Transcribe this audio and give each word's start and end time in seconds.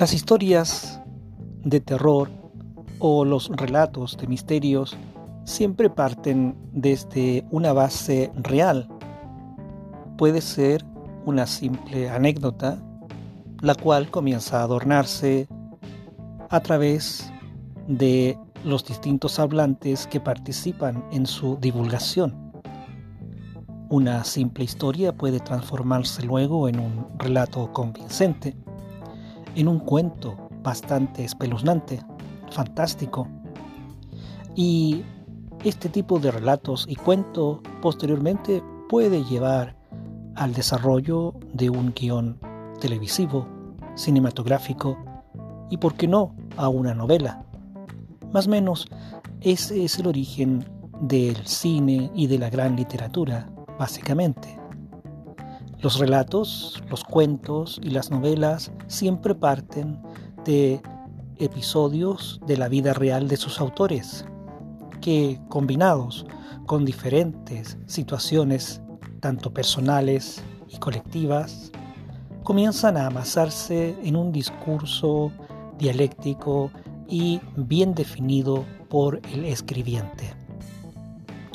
Las 0.00 0.12
historias 0.12 1.00
de 1.62 1.78
terror 1.78 2.28
o 2.98 3.24
los 3.24 3.48
relatos 3.48 4.16
de 4.16 4.26
misterios 4.26 4.96
siempre 5.44 5.88
parten 5.88 6.56
desde 6.72 7.46
una 7.52 7.72
base 7.72 8.32
real. 8.34 8.88
Puede 10.18 10.40
ser 10.40 10.84
una 11.26 11.46
simple 11.46 12.10
anécdota, 12.10 12.82
la 13.60 13.76
cual 13.76 14.10
comienza 14.10 14.58
a 14.58 14.64
adornarse 14.64 15.46
a 16.50 16.58
través 16.58 17.32
de 17.86 18.36
los 18.64 18.84
distintos 18.84 19.38
hablantes 19.38 20.08
que 20.08 20.18
participan 20.18 21.04
en 21.12 21.24
su 21.24 21.56
divulgación. 21.60 22.52
Una 23.90 24.24
simple 24.24 24.64
historia 24.64 25.16
puede 25.16 25.38
transformarse 25.38 26.24
luego 26.24 26.68
en 26.68 26.80
un 26.80 27.06
relato 27.16 27.72
convincente 27.72 28.56
en 29.54 29.68
un 29.68 29.78
cuento 29.78 30.36
bastante 30.62 31.24
espeluznante, 31.24 32.00
fantástico. 32.50 33.28
Y 34.54 35.04
este 35.64 35.88
tipo 35.88 36.18
de 36.18 36.30
relatos 36.30 36.86
y 36.88 36.96
cuento 36.96 37.62
posteriormente 37.80 38.62
puede 38.88 39.24
llevar 39.24 39.76
al 40.36 40.52
desarrollo 40.52 41.34
de 41.52 41.70
un 41.70 41.92
guion 41.94 42.38
televisivo, 42.80 43.46
cinematográfico 43.94 44.98
y, 45.70 45.76
por 45.78 45.94
qué 45.94 46.08
no, 46.08 46.34
a 46.56 46.68
una 46.68 46.94
novela. 46.94 47.44
Más 48.32 48.46
o 48.46 48.50
menos, 48.50 48.88
ese 49.40 49.84
es 49.84 49.98
el 49.98 50.06
origen 50.06 50.64
del 51.00 51.36
cine 51.46 52.10
y 52.14 52.26
de 52.26 52.38
la 52.38 52.50
gran 52.50 52.76
literatura, 52.76 53.48
básicamente. 53.78 54.58
Los 55.84 55.98
relatos, 55.98 56.82
los 56.88 57.04
cuentos 57.04 57.78
y 57.82 57.90
las 57.90 58.10
novelas 58.10 58.72
siempre 58.86 59.34
parten 59.34 60.00
de 60.46 60.80
episodios 61.36 62.40
de 62.46 62.56
la 62.56 62.68
vida 62.68 62.94
real 62.94 63.28
de 63.28 63.36
sus 63.36 63.60
autores, 63.60 64.24
que 65.02 65.38
combinados 65.50 66.24
con 66.64 66.86
diferentes 66.86 67.76
situaciones, 67.84 68.80
tanto 69.20 69.52
personales 69.52 70.42
y 70.70 70.78
colectivas, 70.78 71.70
comienzan 72.44 72.96
a 72.96 73.08
amasarse 73.08 73.94
en 74.02 74.16
un 74.16 74.32
discurso 74.32 75.32
dialéctico 75.76 76.70
y 77.10 77.42
bien 77.56 77.94
definido 77.94 78.64
por 78.88 79.20
el 79.34 79.44
escribiente. 79.44 80.32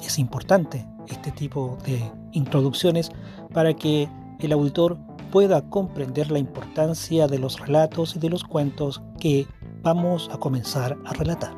Es 0.06 0.20
importante 0.20 0.86
este 1.08 1.32
tipo 1.32 1.80
de 1.84 2.00
introducciones 2.32 3.12
para 3.52 3.74
que 3.74 4.08
el 4.40 4.52
auditor 4.54 4.98
pueda 5.32 5.70
comprender 5.70 6.32
la 6.32 6.40
importancia 6.40 7.28
de 7.28 7.40
los 7.40 7.60
relatos 7.60 8.16
y 8.16 8.20
de 8.20 8.30
los 8.30 8.44
cuentos 8.44 9.02
que 9.20 9.48
vamos 9.82 10.30
a 10.32 10.38
comenzar 10.38 10.98
a 11.06 11.14
relatar. 11.14 11.56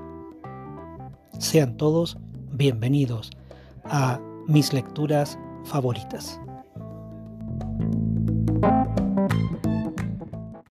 Sean 1.39 1.77
todos 1.77 2.17
bienvenidos 2.51 3.31
a 3.85 4.19
mis 4.47 4.73
lecturas 4.73 5.39
favoritas. 5.63 6.39